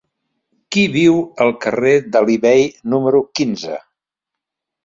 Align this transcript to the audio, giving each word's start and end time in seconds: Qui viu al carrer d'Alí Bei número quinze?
Qui 0.75 0.85
viu 0.95 1.19
al 1.45 1.53
carrer 1.65 1.93
d'Alí 2.15 2.39
Bei 2.47 2.65
número 2.95 3.23
quinze? 3.41 3.79